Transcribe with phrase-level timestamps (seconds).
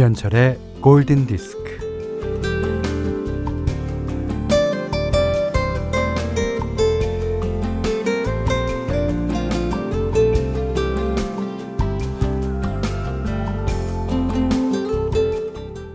[0.00, 1.78] 김현철의 골든 디스크.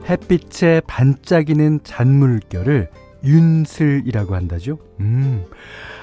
[0.07, 2.91] 햇빛에 반짝이는 잔물결을
[3.23, 4.77] 윤슬이라고 한다죠.
[4.99, 5.45] 음,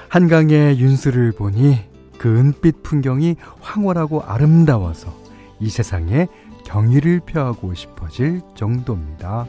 [0.09, 1.77] 한강의 윤슬을 보니
[2.17, 5.23] 그 은빛 풍경이 황홀하고 아름다워서
[5.61, 6.27] 이 세상에
[6.65, 9.45] 경의를 표하고 싶어질 정도입니다.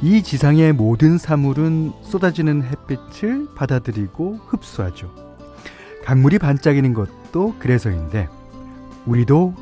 [0.00, 5.12] 이 지상의 모든 사물은 쏟아지는 햇빛을 받아들이고 흡수하죠.
[6.04, 8.28] 강물이 반짝이는 것도 그래서인데,
[9.06, 9.54] 우리도,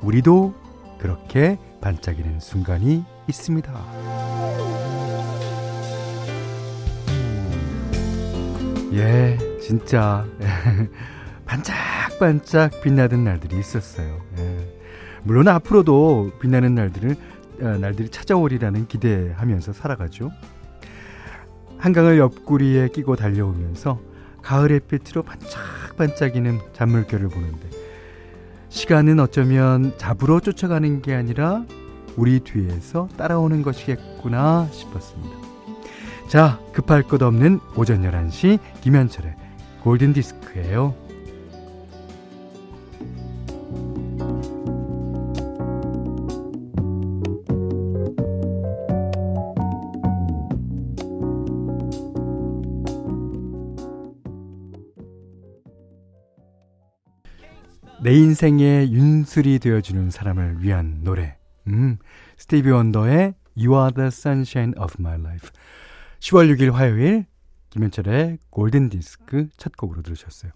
[0.00, 0.54] 우리도
[0.98, 4.41] 그렇게 반짝이는 순간이 있습니다.
[8.92, 10.26] 예, 진짜
[11.46, 14.20] 반짝반짝 빛나던 날들이 있었어요.
[14.38, 14.82] 예.
[15.22, 17.16] 물론 앞으로도 빛나는 날들을
[17.62, 20.30] 어, 날들이 찾아오리라는 기대하면서 살아가죠.
[21.78, 24.00] 한강을 옆구리에 끼고 달려오면서
[24.42, 27.70] 가을 햇빛으로 반짝반짝이는 잔물결을 보는데
[28.68, 31.64] 시간은 어쩌면 잡으러 쫓아가는 게 아니라
[32.16, 35.41] 우리 뒤에서 따라오는 것이겠구나 싶었습니다.
[36.28, 39.34] 자, 급할 것 없는 오전 11시 김현철의
[39.82, 40.94] 골든 디스크예요.
[58.02, 61.36] 내 인생의 윤슬이 되어주는 사람을 위한 노래.
[61.68, 61.98] 음,
[62.36, 65.50] 스티비 원더의 You are the sunshine of my life.
[66.22, 67.26] 10월 6일 화요일
[67.70, 70.52] 김현철의 골든 디스크 첫 곡으로 들으셨어요.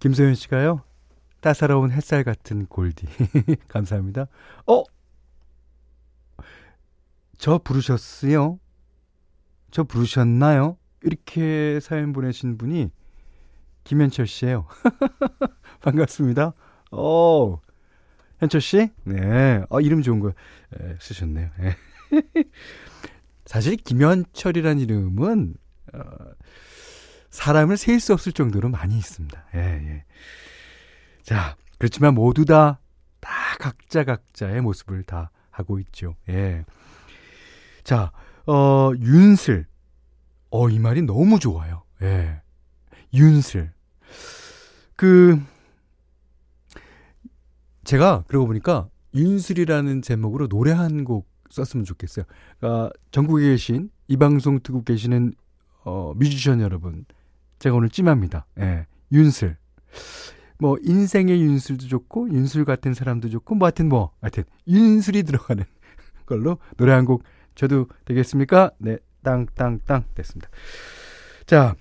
[0.00, 0.82] 김소연 씨가요.
[1.40, 3.06] 따사로운 햇살 같은 골디.
[3.68, 4.26] 감사합니다.
[4.66, 4.82] 어?
[7.38, 8.58] 저 부르셨어요?
[9.70, 10.76] 저 부르셨나요?
[11.02, 12.90] 이렇게 사연 보내신 분이
[13.84, 14.66] 김현철 씨예요.
[15.82, 16.52] 반갑습니다.
[16.90, 17.60] 어.
[18.40, 18.88] 현철 씨?
[19.04, 19.62] 네.
[19.70, 21.48] 어, 이름 좋은 거 에, 쓰셨네요.
[21.60, 21.76] 네.
[23.50, 25.54] 사실 김현철이란 이름은
[25.92, 26.00] 어,
[27.30, 29.44] 사람을 셀수 없을 정도로 많이 있습니다.
[29.56, 30.04] 예, 예.
[31.24, 32.78] 자, 그렇지만 모두 다,
[33.18, 36.14] 다 각자 각자의 모습을 다 하고 있죠.
[36.28, 36.64] 예.
[37.82, 38.12] 자,
[38.46, 39.66] 어, 윤슬.
[40.52, 41.82] 어, 이 말이 너무 좋아요.
[42.02, 42.40] 예.
[43.12, 43.72] 윤슬.
[44.94, 45.42] 그,
[47.82, 52.24] 제가 그러고 보니까 윤슬이라는 제목으로 노래 한 곡 썼으면 좋겠어요.
[52.58, 55.32] 그러니까 전국에 계신 이 방송 듣고 계시는
[55.84, 57.04] 어, 뮤지션 여러분,
[57.58, 58.46] 제가 오늘 찜합니다.
[58.58, 59.56] 예, 윤슬.
[60.58, 65.64] 뭐 인생의 윤슬도 좋고 윤슬 같은 사람도 좋고 뭐 하여튼 뭐 하여튼 윤슬이 들어가는
[66.26, 67.22] 걸로 노래 한 곡
[67.54, 68.70] 저도 되겠습니까?
[68.78, 70.48] 네, 땅땅땅 됐습니다.
[71.46, 71.74] 자,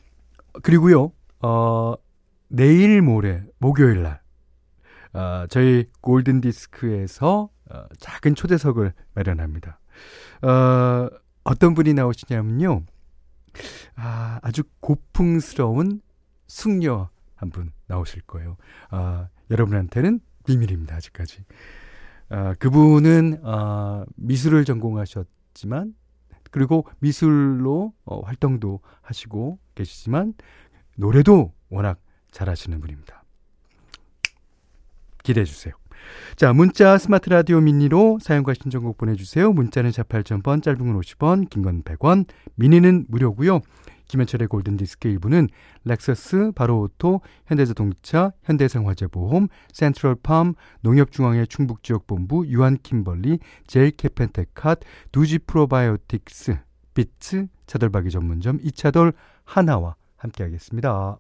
[0.63, 1.12] 그리고요.
[1.41, 1.94] 어
[2.47, 4.22] 내일 모레 목요일 날
[5.13, 9.80] 어, 저희 골든 디스크에서 어, 작은 초대석을 마련합니다.
[10.41, 11.09] 어,
[11.44, 12.84] 어떤 분이 나오시냐면요.
[13.96, 16.02] 아, 아주 고풍스러운
[16.47, 18.57] 숙녀 한 분 나오실 거예요.
[18.90, 21.46] 아, 여러분한테는 비밀입니다, 아직까지.
[22.30, 25.96] 아, 그분은 아, 미술을 전공하셨지만
[26.51, 30.34] 그리고 미술로 어, 활동도 하시고 계시지만
[30.97, 32.00] 노래도 워낙
[32.31, 33.24] 잘하시는 분입니다.
[35.24, 35.74] 기대해 주세요.
[36.36, 39.52] 자, 문자 스마트 라디오 미니로 사연과 신청곡 보내주세요.
[39.52, 43.62] 문자는 4 8,000번, 짧은 건 50원, 긴 건 100원, 미니는 무료고요.
[44.07, 45.50] 김현철의 골든디스크 일부는
[45.86, 53.38] 렉서스, 바로오토, 현대자동차, 현대해상화재보험, 센트럴팜, 농협중앙회 충북지역본부, 유한킴벌리,
[53.68, 54.80] 제일캐펜테캇,
[55.12, 56.57] 두지 프로바이오틱스,
[56.96, 59.13] 비츠, 차돌박이 전문점, 이차돌
[59.46, 61.19] 하나와 함께하겠습니다.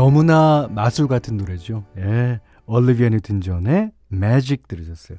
[0.00, 1.84] 너무나 마술 같은 노래죠.
[1.98, 2.40] 예.
[2.64, 5.18] 올리비아 뉴튼 존의 매직 들으셨어요.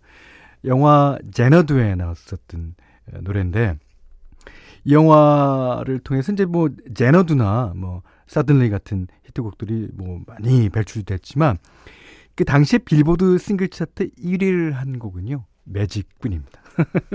[0.66, 2.74] 영화 제너드에 나왔었던
[3.22, 3.78] 노래인데
[4.86, 11.60] 이 영화를 통해서 이제 뭐 제너드나 뭐 사든리 같은 히트곡들이 뭐 많이 발출됐지만
[12.36, 15.46] 그 당시에 빌보드 싱글 차트 1위를 한 곡은요.
[15.66, 16.60] 매직뿐입니다.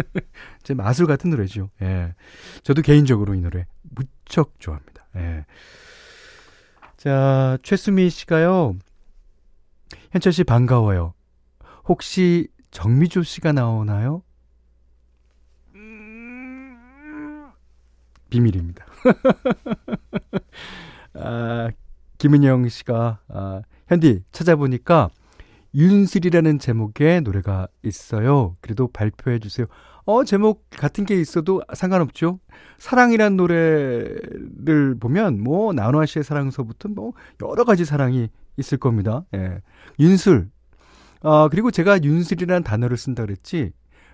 [0.63, 1.71] 제 마술 같은 노래죠.
[1.83, 2.15] 예.
[2.63, 5.05] 저도 개인적으로 이 노래 무척 좋아합니다.
[5.17, 5.45] 예.
[7.07, 8.75] 자, 최수미 씨가요.
[10.11, 11.15] 현철 씨 반가워요.
[11.85, 14.25] 혹시 정미조 씨가 나오나요?
[18.29, 18.85] 비밀입니다.
[21.15, 21.71] 아,
[22.19, 25.11] 김은영 씨가 아, 현디 찾아보니까
[25.75, 28.57] 윤슬이라는 제목의 노래가 있어요.
[28.61, 29.67] 그래도 발표해 주세요.
[30.05, 32.39] 어, 제목 같은 게 있어도 상관없죠.
[32.79, 39.25] 사랑이란 노래를 보면 뭐 나훈아 씨의 사랑서부터 뭐 여러 가지 사랑이 있을 겁니다.
[39.35, 39.61] 예.
[39.99, 40.49] 윤슬.
[41.23, 43.73] 아, 그리고 제가 윤슬이라는 단어를 쓴다 그랬지.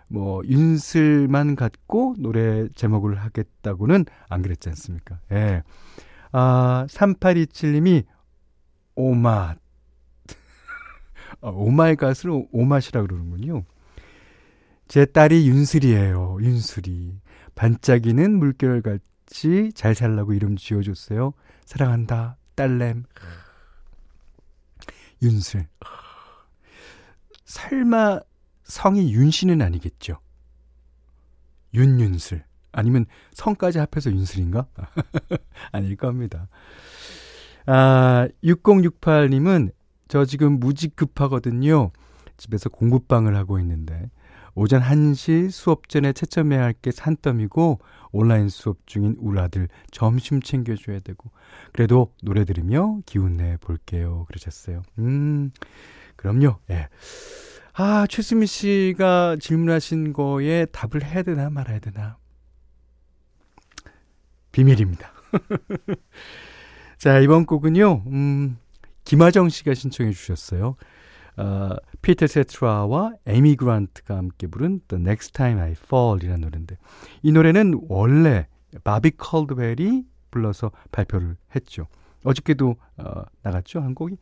[0.08, 5.18] 뭐 윤슬만 갖고 노래 제목을 하겠다고는 안 그랬지 않습니까?
[5.32, 5.62] 예.
[6.32, 8.04] 아, 3827님이
[8.94, 9.61] 오맛.
[11.42, 13.64] 아, 오마이갓을 오맛이라 그러는군요.
[14.88, 16.38] 제 딸이 윤슬이에요.
[16.40, 17.20] 윤슬이.
[17.54, 21.34] 반짝이는 물결같이 잘 살라고 이름 지어줬어요.
[21.64, 22.36] 사랑한다.
[22.54, 23.04] 딸램.
[25.22, 25.66] 윤슬.
[27.44, 28.20] 설마
[28.64, 30.18] 성이 윤 씨는 아니겠죠?
[31.74, 32.44] 윤윤슬.
[32.72, 34.66] 아니면 성까지 합해서 윤슬인가?
[35.72, 36.48] 아닐 겁니다.
[37.66, 39.72] 아, 6068님은
[40.12, 41.90] 저 지금 무직 급하거든요.
[42.36, 44.10] 집에서 공부방을 하고 있는데
[44.54, 47.78] 오전 1시 수업 전에 채점해야 할 게 산더미고
[48.10, 51.30] 온라인 수업 중인 우리 아들 점심 챙겨줘야 되고
[51.72, 54.26] 그래도 노래 들으며 기운 내 볼게요.
[54.28, 54.82] 그러셨어요.
[54.98, 55.50] 음,
[56.16, 56.58] 그럼요.
[56.68, 56.90] 예.
[57.72, 62.18] 아, 최수미 씨가 질문하신 거에 답을 해야 되나 말아야 되나.
[64.50, 65.10] 비밀입니다.
[66.98, 68.58] 자, 이번 곡은요, 음,
[69.12, 70.74] 김하정 씨가 신청해 주셨어요.
[71.36, 76.78] 어, 피터 세트라와 에미 그란트가 함께 부른 The Next Time I Fall이라는 노래인데
[77.20, 78.48] 이 노래는 원래
[78.84, 81.88] 바비 컬드웰이 불러서 발표를 했죠.
[82.24, 84.16] 어저께도 어, 나갔죠 한 곡이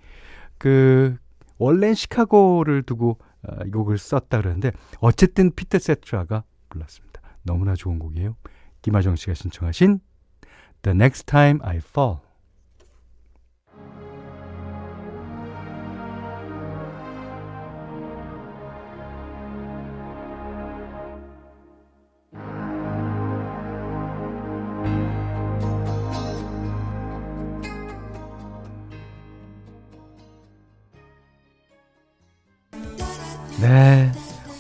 [0.59, 1.17] 그
[1.59, 7.21] 원래는 시카고를 두고 어, 이 곡을 썼다 그러는데 어쨌든 피터 세트라가 불렀습니다.
[7.45, 8.35] 너무나 좋은 곡이에요.
[8.83, 10.01] 김하정 씨가 신청하신
[10.83, 12.17] The Next Time I Fall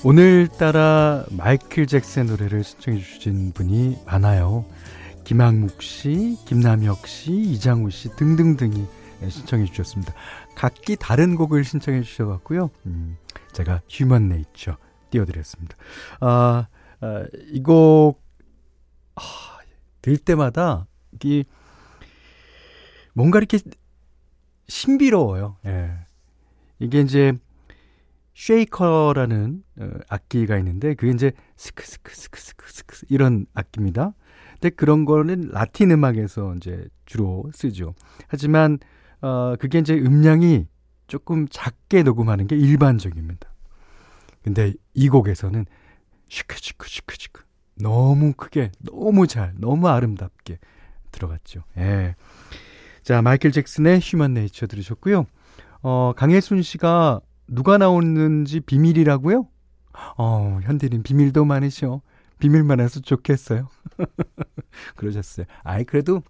[0.03, 4.65] 오늘따라 마이클 잭슨 노래를 신청해 주신 분이 많아요.
[5.25, 8.87] 김학묵 씨, 김남혁 씨, 이장우 씨 등등등이
[9.29, 10.15] 신청해 주셨습니다.
[10.55, 12.71] 각기 다른 곡을 신청해 주셔갖고요.
[12.87, 13.19] 음,
[13.53, 14.79] 제가 Human Nature
[15.11, 15.77] 띄워드렸습니다.
[16.21, 16.67] 아,
[17.01, 18.23] 아 이곡
[19.17, 19.23] 아,
[20.01, 20.87] 들을 때마다
[21.23, 21.45] 이
[23.13, 23.59] 뭔가 이렇게
[24.67, 25.59] 신비로워요.
[25.67, 25.91] 예.
[26.79, 27.35] 이게 이제
[28.35, 34.15] 쉐이커라는 어, 악기가 있는데 그게 이제 스크스크 스크스크 스크 이런 악기입니다.
[34.53, 37.95] 근데 그런 거는 라틴 음악에서 이제 주로 쓰죠.
[38.29, 38.79] 하지만
[39.23, 40.67] 어 그게 이제 음량이
[41.07, 43.51] 조금 작게 녹음하는 게 일반적입니다.
[44.43, 45.67] 근데 이 곡에서는
[46.29, 47.43] 시크시크 시크시크
[47.81, 50.59] 너무 크게 너무 잘 너무 아름답게
[51.11, 51.65] 들어갔죠.
[51.79, 52.15] 예.
[53.03, 55.27] 자, 마이클 잭슨의 Human Nature 들으셨고요.
[55.83, 57.21] 어, 강혜순 씨가
[57.51, 59.47] 누가 나오는지 비밀이라고요?
[60.17, 62.01] 어, 현대는 비밀도 많으셔.
[62.39, 63.69] 비밀만 해서 좋겠어요.
[64.97, 65.47] 그러셨어요.
[65.63, 66.23] 아이, 그래도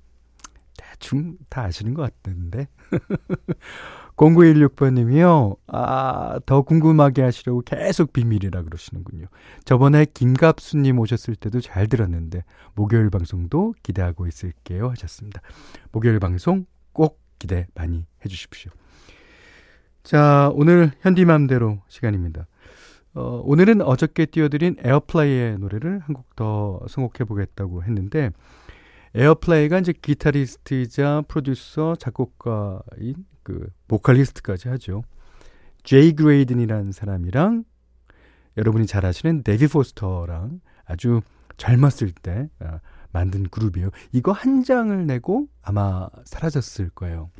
[0.76, 2.66] 대충 다 아시는 것 같던데.
[4.16, 5.56] 0916번님이요.
[5.68, 9.26] 아, 더 궁금하게 하시려고 계속 비밀이라 그러시는군요.
[9.64, 14.90] 저번에 김갑수님 오셨을 때도 잘 들었는데, 목요일 방송도 기대하고 있을게요.
[14.90, 15.40] 하셨습니다.
[15.92, 18.72] 목요일 방송 꼭 기대 많이 해주십시오.
[20.02, 22.46] 자, 오늘 현디맘대로 시간입니다.
[23.14, 28.30] 어, 오늘은 어저께 띄워드린 에어플레이의 노래를 한 곡 더 선곡해 보겠다고 했는데,
[29.14, 35.02] 에어플레이가 이제 기타리스트이자 프로듀서, 작곡가인 그 보컬리스트까지 하죠.
[35.82, 37.64] 제이 그레이든이라는 사람이랑
[38.56, 41.20] 여러분이 잘 아시는 데이빗 포스터랑 아주
[41.56, 42.78] 젊었을 때 어,
[43.12, 43.90] 만든 그룹이에요.
[44.12, 47.30] 이거 한 장을 내고 아마 사라졌을 거예요.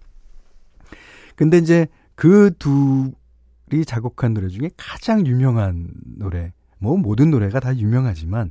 [1.37, 1.87] 근데 이제
[2.21, 8.51] 그 둘이 작곡한 노래 중에 가장 유명한 노래, 뭐 모든 노래가 다 유명하지만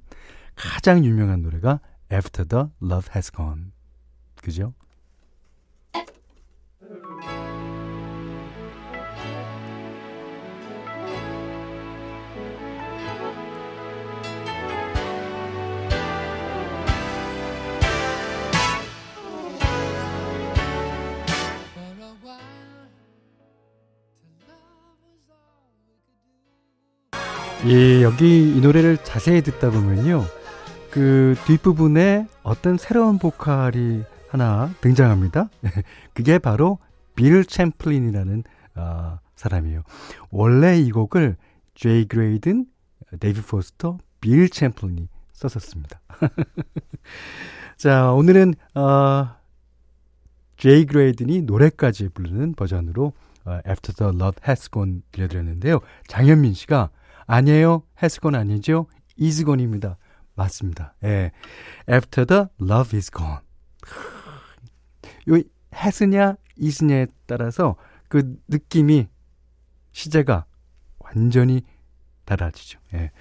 [0.56, 1.80] 가장 유명한 노래가
[2.12, 3.66] After the Love Has Gone.
[4.42, 4.74] 그죠?
[27.66, 30.24] 예, 여기 이 노래를 자세히 듣다 보면요.
[30.92, 35.50] 그 뒷부분에 어떤 새로운 보컬이 하나 등장합니다.
[36.13, 36.80] 그게 바로
[37.16, 38.44] 빌 챔플린이라는
[38.75, 39.84] 어, 사람이에요.
[40.32, 41.36] 원래 이 곡을
[41.75, 42.66] 제이 그레이든,
[43.20, 46.00] 데이빗 포스터, 빌 챔플린이 썼었습니다.
[47.75, 49.36] 자, 오늘은 어,
[50.56, 53.12] 제이 그레이든이 노래까지 부르는 버전으로
[53.44, 55.80] 어, After the Love Has Gone 들려드렸는데요.
[56.08, 56.89] 장현민 씨가
[57.30, 57.84] 아니에요.
[58.02, 58.88] Has Gone 아니죠.
[59.46, 59.98] Gone입니다.
[60.36, 60.96] 맞습니다.
[61.04, 61.32] 예.
[61.90, 63.38] After the Love is Gone.
[65.30, 65.42] 요
[65.74, 67.76] has냐 is냐에 따라서
[68.08, 69.08] 그 느낌이
[69.92, 70.46] 시제가
[70.98, 71.62] 완전히
[72.26, 72.80] 달라지죠.
[72.96, 73.12] 예.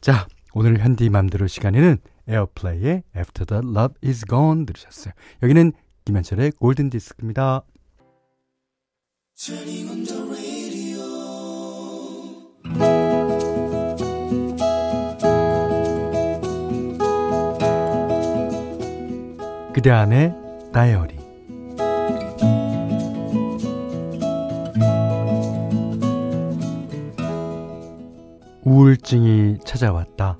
[0.00, 1.98] 자, 오늘 현디 맘대로 시간에는
[2.28, 5.12] 에어플레이의 After the Love is Gone 들으셨어요.
[5.42, 5.72] 여기는
[6.04, 7.64] 김현철의 골든 디스크입니다.
[19.78, 20.34] 그대 안의
[20.72, 21.16] 다이어리
[28.64, 30.36] 우울증이 찾아왔다.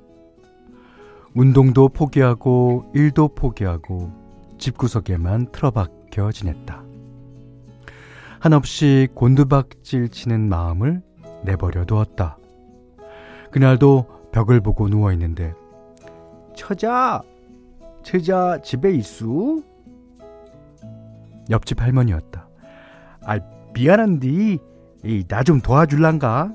[1.33, 4.11] 운동도 포기하고 일도 포기하고
[4.57, 6.83] 집구석에만 틀어박혀 지냈다.
[8.41, 11.01] 한없이 곤두박질 치는 마음을
[11.45, 12.37] 내버려 두었다.
[13.51, 15.53] 그날도 벽을 보고 누워 있는데
[16.57, 17.21] 처자,
[18.03, 19.63] 처자 집에 있수?
[21.49, 22.47] 옆집 할머니였다.
[23.25, 23.39] 아,
[23.73, 24.59] 미안한디,
[25.27, 26.53] 나 좀 도와줄란가?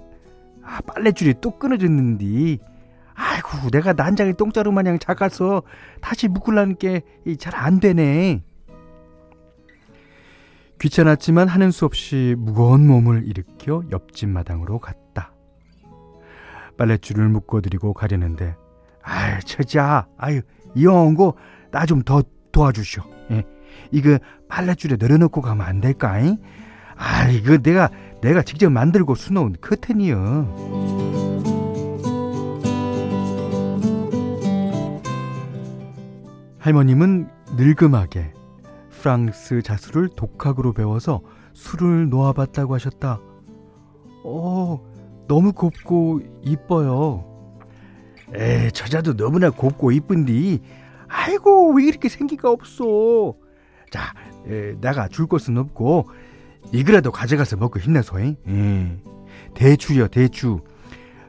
[0.63, 2.59] 아, 빨래줄이 또 끊어졌는디.
[3.15, 5.63] 아이고, 내가 난장이 똥자루 마냥 작아서
[6.01, 6.27] 다시
[6.79, 8.43] 게잘안 되네.
[10.81, 15.33] 귀찮았지만 하는 수 없이 무거운 몸을 일으켜 옆집 마당으로 갔다.
[16.77, 18.57] 빨랫줄을 묶어드리고 가려는데,
[19.05, 20.41] 아유, 처자, 아유,
[20.75, 23.03] 이왕 거나 좀 더 도와주시오.
[23.33, 23.43] 예.
[23.91, 24.19] 이거
[24.49, 26.19] 빨랫줄에 내려놓고 가면 안 될까?
[26.21, 26.39] 잉?
[26.97, 27.91] 아, 이거 내가
[28.23, 31.65] 내가 직접 만들고 수놓은 커튼이요.
[36.59, 38.33] 할머님은 늙음하게
[38.91, 41.21] 프랑스 자수를 독학으로 배워서
[41.53, 43.21] 술을 놓아봤다고 하셨다.
[44.25, 44.81] 어,
[45.29, 47.34] 너무 곱고 이뻐요.
[48.35, 50.61] 에, 저자도 너무나 곱고 이쁜디.
[51.09, 53.35] 아이고, 왜 이렇게 생기가 없어.
[53.91, 54.15] 자,
[54.49, 56.09] 에, 내가 줄 것은 없고,
[56.73, 58.37] 이거라도 가져가서 먹고 힘내소잉.
[58.49, 58.97] 예.
[59.55, 60.61] 대추요, 대추.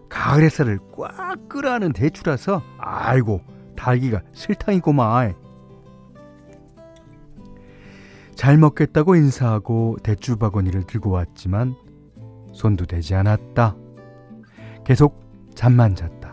[0.09, 3.41] 가을 햇살을 꽉 끌어안은 대추라서, 아이고,
[3.75, 5.35] 달기가 실탕이고만.
[8.35, 11.75] 잘 먹겠다고 인사하고 대추 바구니를 들고 왔지만
[12.53, 13.75] 손도 대지 않았다.
[14.83, 15.23] 계속
[15.55, 16.24] 잠만 잤다.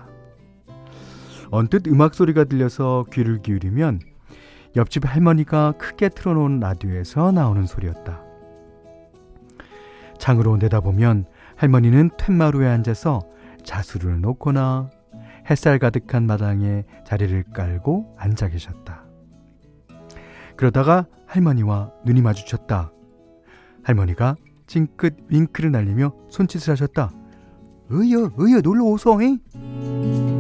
[1.53, 4.01] 언뜻 음악 소리가 들려서 귀를 기울이면
[4.75, 8.23] 옆집 할머니가 크게 틀어놓은 라디오에서 나오는 소리였다.
[10.19, 13.21] 창으로 내다보면 할머니는 툇마루에 앉아서
[13.65, 14.89] 자수를 놓거나
[15.51, 19.05] 햇살 가득한 마당에 자리를 깔고 앉아 계셨다.
[20.57, 22.93] 그러다가 할머니와 눈이 마주쳤다.
[23.83, 27.11] 할머니가 찡긋 윙크를 날리며 손짓을 하셨다.
[27.91, 30.32] 으여, 으여, 놀러 오소, 잉?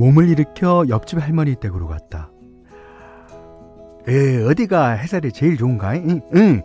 [0.00, 2.30] 몸을 일으켜 옆집 할머니 댁으로 갔다.
[4.08, 5.92] 에, 어디가 햇살이 제일 좋은가?
[5.92, 6.62] 응, 응,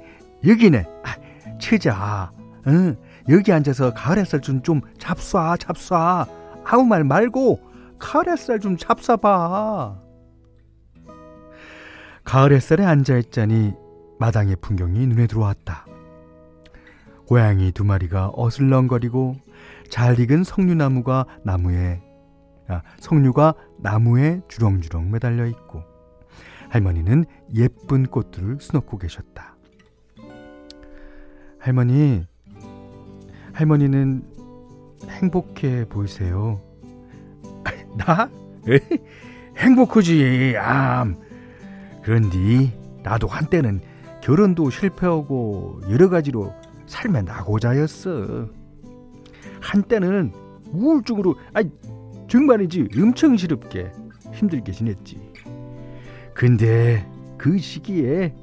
[0.48, 0.86] 여기네.
[1.04, 2.32] 아, 처자.
[2.68, 2.96] 응,
[3.27, 6.30] 여기 앉아서 가을 햇살 좀, 좀 잡쏴, 잡쏴.
[6.63, 7.60] 아무 말 말고
[8.00, 9.98] 가을 햇살 좀 잡숴봐.
[12.24, 13.74] 가을 햇살에 앉아있자니
[14.18, 15.86] 마당의 풍경이 눈에 들어왔다.
[17.27, 19.36] 고양이 두 마리가 어슬렁거리고
[19.89, 22.05] 잘 익은 석류나무가 나무에 아,
[23.00, 25.84] 석류가 나무에 주렁주렁 매달려 있고
[26.69, 29.55] 할머니는 예쁜 꽃들을 수놓고 계셨다.
[31.60, 32.27] 할머니,
[33.53, 34.24] 할머니는
[35.07, 36.62] 행복해 보이세요.
[37.98, 38.29] 나?
[39.57, 41.17] 행복하지, 암.
[42.03, 42.72] 그런디
[43.03, 43.79] 나도 한때는
[44.22, 46.53] 결혼도 실패하고 여러 가지로
[46.88, 48.50] 삶에 나고자였어.
[49.62, 50.34] 한때는
[50.72, 51.63] 우울증으로, 아
[52.27, 53.91] 정말이지 엄청 시럽게
[54.34, 55.20] 힘들게 지냈지.
[56.34, 58.34] 근데 그 시기에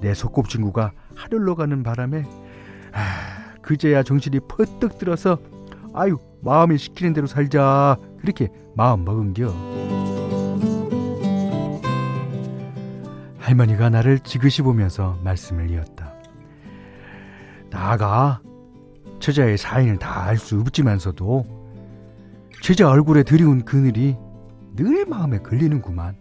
[0.00, 2.24] 내 소꿉친구가 하늘로 가는 바람에
[2.92, 5.38] 아, 그제야 정신이 퍼뜩 들어서
[5.94, 9.54] 아유 마음이 시키는 대로 살자 그렇게 마음 먹은겨.
[13.38, 16.12] 할머니가 나를 지그시 보면서 말씀을 이었다.
[17.70, 18.40] 나가
[19.20, 21.65] 처자의 사인을 다 알 수 없지만서도
[22.66, 24.16] 처자 얼굴에 드리운 그늘이
[24.74, 26.16] 늘 마음에 걸리는구만.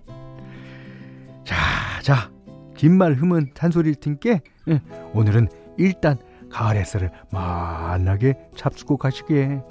[1.44, 1.56] 자,
[2.04, 2.30] 자,
[2.78, 4.80] 긴 말 흠은 잔소리일 텐께 예,
[5.16, 5.48] 오늘은
[5.80, 6.20] 일단
[6.52, 9.64] 가을 햇살을 만나게 잡수고 가시게.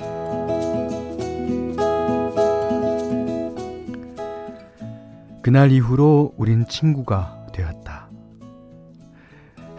[5.43, 8.11] 그날 이후로 우린 친구가 되었다.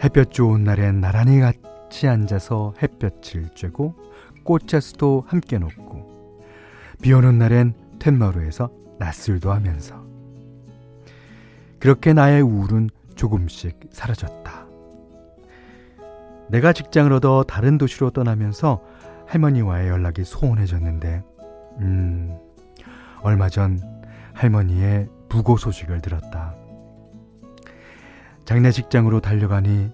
[0.02, 3.92] 햇볕 좋은 날엔 나란히 같이 앉아서 햇볕을 쬐고
[4.44, 6.05] 꽃자수도 함께 놓고
[7.00, 10.04] 비 오는 날엔 텐마루에서 낯술도 하면서
[11.78, 14.66] 그렇게 나의 우울은 조금씩 사라졌다.
[16.48, 18.82] 내가 직장을 얻어 다른 도시로 떠나면서
[19.26, 21.22] 할머니와의 연락이 소원해졌는데,
[21.80, 22.38] 음,
[23.22, 23.80] 얼마 전
[24.34, 26.54] 할머니의 부고 소식을 들었다.
[28.44, 29.90] 장례식장으로 달려가니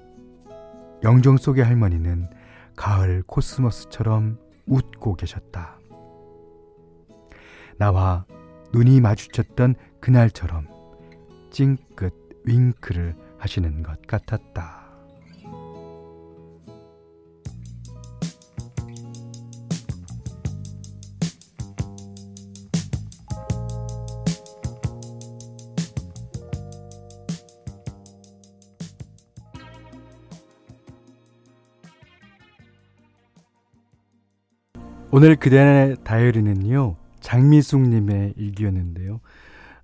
[1.02, 2.28] 영정 속의 할머니는
[2.76, 5.78] 가을 코스모스처럼 웃고 계셨다.
[7.78, 8.24] 나와
[8.72, 10.66] 눈이 마주쳤던 그날처럼
[11.50, 14.82] 찡긋 윙크를 하시는 것 같았다.
[35.14, 36.96] 오늘 그대의 다이어리는요,
[37.32, 39.20] 장미숙님의 일기였는데요.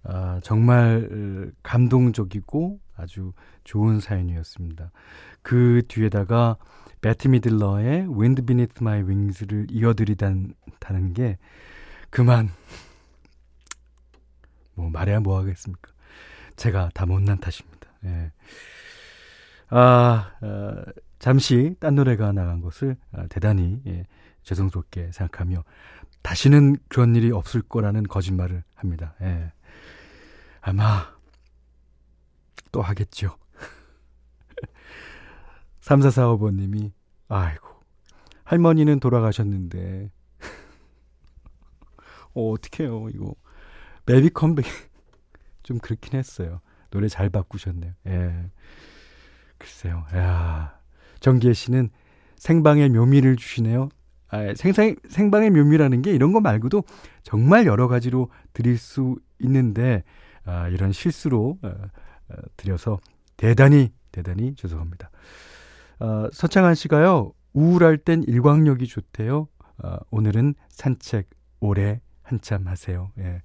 [0.02, 3.32] 아, 정말 감동적이고 아주
[3.64, 4.90] 좋은 사연이었습니다.
[5.40, 6.58] 그 뒤에다가
[7.00, 10.54] 배트 미들러의 Wind Beneath My Wings를 이어드리다는
[11.14, 11.38] 게
[12.10, 12.50] 그만
[14.74, 15.90] 뭐 말해야 뭐 하겠습니까?
[16.56, 17.88] 제가 다 못난 탓입니다.
[18.04, 18.32] 예.
[19.70, 20.84] 아, 어,
[21.18, 24.04] 잠시 딴 노래가 나간 것을 아, 대단히 예,
[24.42, 25.62] 죄송스럽게 생각하며
[26.28, 29.14] 다시는 그런 일이 없을 거라는 거짓말을 합니다.
[29.22, 29.50] 예.
[30.60, 31.16] 아마
[32.70, 33.38] 또 하겠죠.
[35.80, 36.92] 3445번님이
[37.28, 37.66] 아이고
[38.44, 40.10] 할머니는 돌아가셨는데
[42.34, 43.34] 어, 어떡해요 이거
[44.04, 44.66] 베비 컴백
[45.62, 46.60] 좀 그렇긴 했어요.
[46.90, 47.94] 노래 잘 바꾸셨네요.
[48.06, 48.50] 예.
[49.56, 50.04] 글쎄요.
[50.14, 50.78] 야.
[51.20, 51.88] 정기혜 씨는
[52.36, 53.88] 생방의 묘미를 주시네요.
[54.30, 56.84] 아, 생생, 생방의 묘미라는 게 이런 거 말고도
[57.22, 60.04] 정말 여러 가지로 드릴 수 있는데,
[60.44, 62.98] 아, 이런 실수로 어, 어, 드려서
[63.36, 65.10] 대단히, 대단히 죄송합니다.
[66.00, 69.48] 어, 서창한 씨가요, 우울할 땐 일광욕이 좋대요.
[69.82, 71.28] 어, 오늘은 산책
[71.60, 73.10] 오래 한참 하세요.
[73.18, 73.40] 예.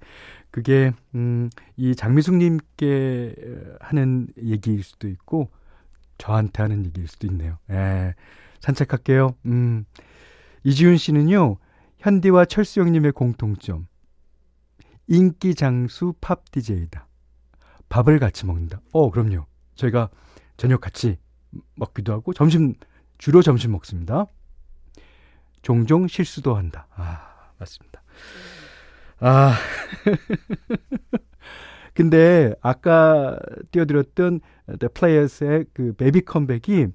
[0.50, 3.34] 그게, 음, 이 장미숙님께
[3.80, 5.50] 하는 얘기일 수도 있고,
[6.18, 7.58] 저한테 하는 얘기일 수도 있네요.
[7.70, 8.14] 예.
[8.60, 9.34] 산책할게요.
[9.46, 9.84] 음.
[10.64, 11.58] 이지훈 씨는요,
[11.98, 13.86] 현디와 철수 형님의 공통점.
[15.06, 17.06] 인기 장수 팝 DJ다.
[17.88, 18.80] 밥을 같이 먹는다.
[18.92, 19.46] 어, 그럼요.
[19.74, 20.08] 저희가
[20.56, 21.18] 저녁 같이
[21.76, 22.74] 먹기도 하고, 점심,
[23.18, 24.26] 주로 점심 먹습니다.
[25.62, 26.88] 종종 실수도 한다.
[26.94, 28.02] 아, 맞습니다.
[29.20, 29.54] 아.
[31.94, 33.38] 근데 아까
[33.70, 34.40] 띄워드렸던
[34.80, 36.88] The Players의 그 베비 컴백이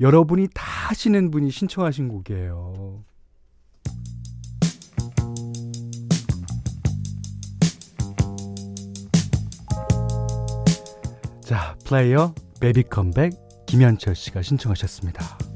[0.00, 3.04] 여러분이 다 하시는 분이 신청하신 곡이에요.
[11.40, 13.32] 자, 플레이어 베비 컴백
[13.66, 15.47] 김현철 씨가 신청하셨습니다.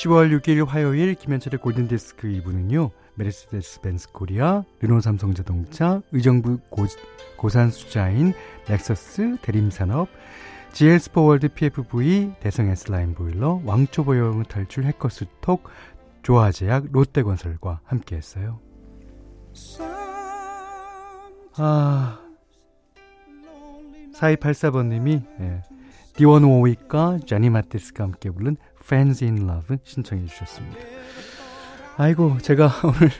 [0.00, 2.90] 10월 6일 화요일 김현철의 골든디스크 2부는요.
[3.16, 6.86] 메르세데스 벤츠 코리아, 르노 삼성자동차, 의정부 고,
[7.36, 8.32] 고산수자인
[8.66, 10.08] 넥서스 대림산업,
[10.72, 15.68] GL스포월드 PFV, 대성 S라인 보일러, 왕초보영어 탈출 해커스톡,
[16.22, 18.58] 조아제약, 롯데건설과 함께했어요.
[21.58, 22.20] 아,
[24.14, 25.62] 4284번님이 예,
[26.14, 28.56] 디원 오익과 제니 마티스가 함께 부른
[28.90, 30.78] Fans in Love 신청해 주셨습니다.
[31.96, 33.10] 아이고 제가 오늘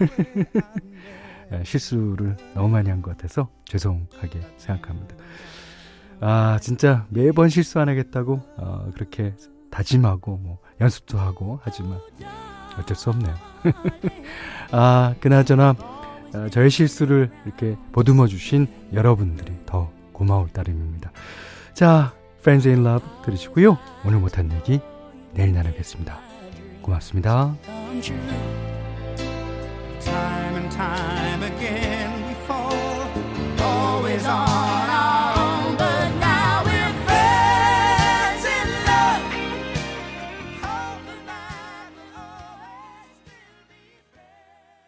[1.53, 5.17] 예, 실수를 너무 많이 한 것 같아서 죄송하게 생각합니다.
[6.21, 9.35] 아 진짜 매번 실수 안 하겠다고 어, 그렇게
[9.71, 11.99] 다짐하고 뭐 연습도 하고 하지만
[12.79, 13.35] 어쩔 수 없네요.
[14.73, 15.75] 아 그나저나
[16.35, 21.13] 어, 저의 실수를 이렇게 보듬어 주신 여러분들이 더 고마울 따름입니다.
[21.75, 23.79] 자, Friends in Love 들으시고요.
[24.05, 24.81] 오늘 못한 얘기
[25.35, 26.21] 내일 나누겠습니다.
[26.83, 27.57] 고맙습니다.